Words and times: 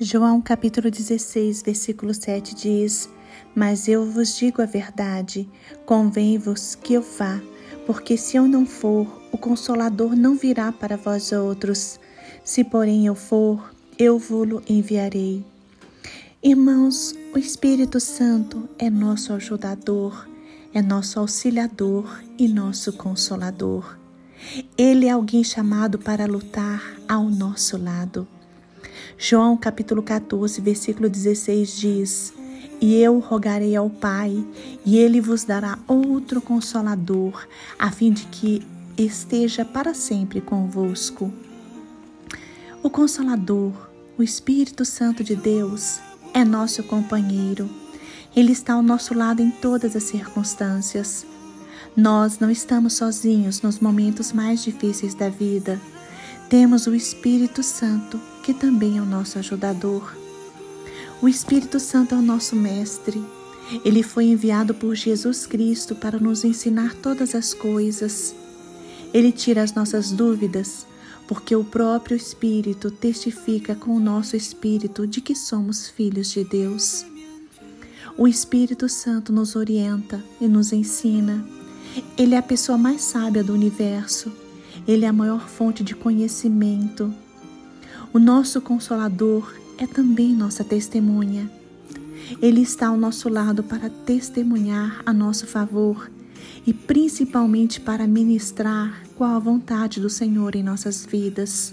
João 0.00 0.40
capítulo 0.40 0.92
16, 0.92 1.62
versículo 1.62 2.14
7 2.14 2.54
diz: 2.54 3.10
Mas 3.52 3.88
eu 3.88 4.08
vos 4.08 4.36
digo 4.38 4.62
a 4.62 4.64
verdade, 4.64 5.48
convém-vos 5.84 6.76
que 6.76 6.94
eu 6.94 7.02
vá, 7.02 7.40
porque 7.84 8.16
se 8.16 8.36
eu 8.36 8.46
não 8.46 8.64
for, 8.64 9.08
o 9.32 9.36
Consolador 9.36 10.14
não 10.14 10.36
virá 10.36 10.70
para 10.70 10.96
vós 10.96 11.32
outros. 11.32 11.98
Se, 12.44 12.62
porém, 12.62 13.06
eu 13.06 13.16
for, 13.16 13.74
eu 13.98 14.20
vou-lo 14.20 14.62
enviarei. 14.68 15.44
Irmãos, 16.40 17.12
o 17.34 17.38
Espírito 17.38 17.98
Santo 17.98 18.68
é 18.78 18.88
nosso 18.88 19.32
ajudador, 19.32 20.28
é 20.72 20.80
nosso 20.80 21.18
auxiliador 21.18 22.22
e 22.38 22.46
nosso 22.46 22.92
consolador. 22.92 23.98
Ele 24.76 25.06
é 25.06 25.10
alguém 25.10 25.42
chamado 25.42 25.98
para 25.98 26.24
lutar 26.24 26.80
ao 27.08 27.24
nosso 27.24 27.76
lado. 27.76 28.28
João 29.16 29.56
capítulo 29.56 30.02
14, 30.02 30.60
versículo 30.60 31.08
16 31.08 31.76
diz: 31.76 32.32
E 32.80 32.96
eu 32.96 33.18
rogarei 33.18 33.74
ao 33.74 33.88
Pai, 33.88 34.44
e 34.84 34.98
ele 34.98 35.20
vos 35.20 35.44
dará 35.44 35.78
outro 35.86 36.40
consolador, 36.40 37.46
a 37.78 37.90
fim 37.90 38.12
de 38.12 38.24
que 38.26 38.66
esteja 38.96 39.64
para 39.64 39.94
sempre 39.94 40.40
convosco. 40.40 41.32
O 42.82 42.90
consolador, 42.90 43.72
o 44.16 44.22
Espírito 44.22 44.84
Santo 44.84 45.24
de 45.24 45.34
Deus, 45.34 46.00
é 46.34 46.44
nosso 46.44 46.82
companheiro. 46.82 47.68
Ele 48.36 48.52
está 48.52 48.74
ao 48.74 48.82
nosso 48.82 49.14
lado 49.14 49.40
em 49.40 49.50
todas 49.50 49.96
as 49.96 50.04
circunstâncias. 50.04 51.26
Nós 51.96 52.38
não 52.38 52.50
estamos 52.50 52.94
sozinhos 52.94 53.62
nos 53.62 53.80
momentos 53.80 54.32
mais 54.32 54.62
difíceis 54.62 55.14
da 55.14 55.28
vida. 55.28 55.80
Temos 56.48 56.86
o 56.86 56.94
Espírito 56.94 57.62
Santo 57.62 58.20
que 58.48 58.54
também 58.54 58.96
é 58.96 59.02
o 59.02 59.04
nosso 59.04 59.38
ajudador. 59.38 60.16
O 61.20 61.28
Espírito 61.28 61.78
Santo 61.78 62.14
é 62.14 62.18
o 62.18 62.22
nosso 62.22 62.56
mestre. 62.56 63.22
Ele 63.84 64.02
foi 64.02 64.24
enviado 64.24 64.72
por 64.72 64.94
Jesus 64.94 65.44
Cristo 65.44 65.94
para 65.94 66.18
nos 66.18 66.44
ensinar 66.44 66.94
todas 66.94 67.34
as 67.34 67.52
coisas. 67.52 68.34
Ele 69.12 69.30
tira 69.32 69.62
as 69.62 69.74
nossas 69.74 70.10
dúvidas, 70.12 70.86
porque 71.26 71.54
o 71.54 71.62
próprio 71.62 72.16
Espírito 72.16 72.90
testifica 72.90 73.74
com 73.74 73.94
o 73.94 74.00
nosso 74.00 74.34
espírito 74.34 75.06
de 75.06 75.20
que 75.20 75.34
somos 75.34 75.86
filhos 75.86 76.30
de 76.30 76.42
Deus. 76.42 77.04
O 78.16 78.26
Espírito 78.26 78.88
Santo 78.88 79.30
nos 79.30 79.56
orienta 79.56 80.24
e 80.40 80.48
nos 80.48 80.72
ensina. 80.72 81.46
Ele 82.16 82.34
é 82.34 82.38
a 82.38 82.42
pessoa 82.42 82.78
mais 82.78 83.02
sábia 83.02 83.44
do 83.44 83.52
universo. 83.52 84.32
Ele 84.86 85.04
é 85.04 85.08
a 85.08 85.12
maior 85.12 85.46
fonte 85.50 85.84
de 85.84 85.94
conhecimento. 85.94 87.12
O 88.12 88.18
nosso 88.18 88.60
consolador 88.62 89.54
é 89.76 89.86
também 89.86 90.34
nossa 90.34 90.64
testemunha. 90.64 91.50
Ele 92.40 92.62
está 92.62 92.88
ao 92.88 92.96
nosso 92.96 93.28
lado 93.28 93.62
para 93.62 93.90
testemunhar 93.90 95.02
a 95.04 95.12
nosso 95.12 95.46
favor 95.46 96.10
e 96.66 96.72
principalmente 96.72 97.80
para 97.80 98.06
ministrar 98.06 99.02
qual 99.14 99.36
a 99.36 99.38
vontade 99.38 100.00
do 100.00 100.08
Senhor 100.08 100.54
em 100.56 100.62
nossas 100.62 101.04
vidas. 101.04 101.72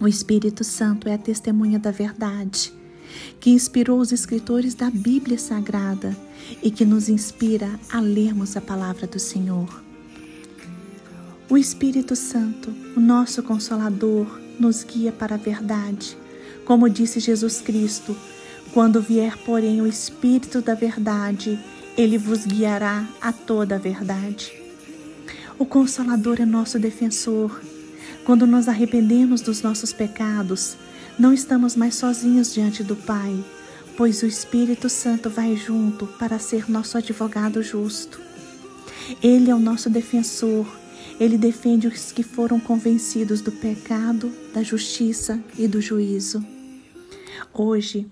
O 0.00 0.08
Espírito 0.08 0.64
Santo 0.64 1.08
é 1.08 1.14
a 1.14 1.18
testemunha 1.18 1.78
da 1.78 1.90
verdade, 1.90 2.72
que 3.38 3.50
inspirou 3.50 4.00
os 4.00 4.12
escritores 4.12 4.74
da 4.74 4.90
Bíblia 4.90 5.38
Sagrada 5.38 6.16
e 6.62 6.70
que 6.70 6.84
nos 6.84 7.08
inspira 7.08 7.68
a 7.92 8.00
lermos 8.00 8.56
a 8.56 8.60
palavra 8.60 9.06
do 9.06 9.18
Senhor. 9.18 9.82
O 11.48 11.56
Espírito 11.56 12.16
Santo, 12.16 12.72
o 12.96 13.00
nosso 13.00 13.42
consolador, 13.42 14.40
nos 14.60 14.84
guia 14.84 15.10
para 15.10 15.34
a 15.34 15.38
verdade. 15.38 16.16
Como 16.64 16.88
disse 16.88 17.18
Jesus 17.18 17.60
Cristo, 17.60 18.14
quando 18.72 19.00
vier, 19.00 19.36
porém, 19.38 19.80
o 19.80 19.86
Espírito 19.86 20.60
da 20.60 20.74
Verdade, 20.74 21.58
ele 21.96 22.18
vos 22.18 22.46
guiará 22.46 23.08
a 23.20 23.32
toda 23.32 23.74
a 23.74 23.78
verdade. 23.78 24.52
O 25.58 25.66
Consolador 25.66 26.40
é 26.40 26.44
nosso 26.44 26.78
defensor. 26.78 27.60
Quando 28.24 28.46
nos 28.46 28.68
arrependemos 28.68 29.40
dos 29.40 29.62
nossos 29.62 29.92
pecados, 29.92 30.76
não 31.18 31.32
estamos 31.32 31.74
mais 31.74 31.96
sozinhos 31.96 32.54
diante 32.54 32.84
do 32.84 32.94
Pai, 32.94 33.42
pois 33.96 34.22
o 34.22 34.26
Espírito 34.26 34.88
Santo 34.88 35.28
vai 35.28 35.56
junto 35.56 36.06
para 36.06 36.38
ser 36.38 36.70
nosso 36.70 36.96
advogado 36.96 37.62
justo. 37.62 38.20
Ele 39.22 39.50
é 39.50 39.54
o 39.54 39.58
nosso 39.58 39.90
defensor 39.90 40.66
ele 41.20 41.36
defende 41.36 41.86
os 41.86 42.10
que 42.10 42.22
foram 42.22 42.58
convencidos 42.58 43.42
do 43.42 43.52
pecado, 43.52 44.32
da 44.54 44.62
justiça 44.62 45.38
e 45.58 45.68
do 45.68 45.78
juízo. 45.78 46.42
Hoje, 47.52 48.06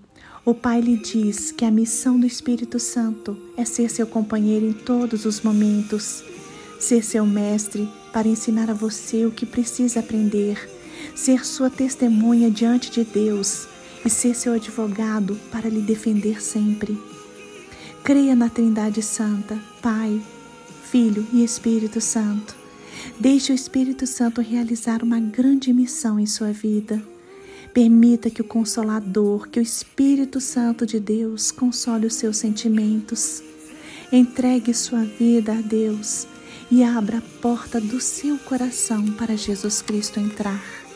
o 0.45 0.53
Pai 0.53 0.83
lhe 0.83 0.99
diz 0.99 1.51
que 1.51 1.65
a 1.65 1.71
missão 1.71 2.21
do 2.21 2.27
Espírito 2.27 2.79
Santo 2.79 3.35
é 3.57 3.65
ser 3.65 3.91
seu 3.91 4.07
companheiro 4.07 4.67
em 4.67 4.75
todos 4.75 5.25
os 5.25 5.41
momentos, 5.41 6.23
ser 6.79 7.03
seu 7.03 7.25
mestre 7.25 7.89
para 8.13 8.29
ensinar 8.29 8.71
a 8.71 8.75
você 8.75 9.25
o 9.25 9.31
que 9.31 9.47
precisa 9.47 10.01
aprender, 10.01 10.69
ser 11.15 11.47
sua 11.47 11.71
testemunha 11.71 12.51
diante 12.51 12.91
de 12.91 13.05
Deus 13.05 13.67
e 14.05 14.11
ser 14.11 14.35
seu 14.35 14.53
advogado 14.53 15.35
para 15.51 15.69
lhe 15.71 15.81
defender 15.81 16.43
sempre. 16.43 16.99
Creia 18.05 18.37
na 18.37 18.51
Trindade 18.51 19.03
Santa, 19.03 19.59
Pai, 19.81 20.21
Filho 20.91 21.27
e 21.33 21.43
Espírito 21.43 22.01
Santo. 22.01 22.58
Deixe 23.19 23.53
o 23.53 23.55
Espírito 23.55 24.07
Santo 24.07 24.41
realizar 24.41 25.03
uma 25.03 25.21
grande 25.21 25.73
missão 25.73 26.19
em 26.19 26.27
sua 26.27 26.53
vida. 26.53 27.03
Permita 27.75 28.31
que 28.31 28.41
o 28.41 28.45
Consolador, 28.45 29.49
que 29.49 29.59
o 29.59 29.63
Espírito 29.63 30.41
Santo 30.41 30.87
de 30.87 30.99
Deus 30.99 31.51
console 31.51 32.07
os 32.07 32.15
seus 32.15 32.37
sentimentos. 32.37 33.43
Entregue 34.11 34.73
sua 34.73 35.05
vida 35.05 35.53
a 35.53 35.61
Deus 35.61 36.27
e 36.71 36.83
abra 36.83 37.19
a 37.19 37.41
porta 37.43 37.81
do 37.81 38.01
seu 38.01 38.39
coração 38.39 39.13
para 39.13 39.37
Jesus 39.37 39.83
Cristo 39.83 40.19
entrar. 40.19 40.88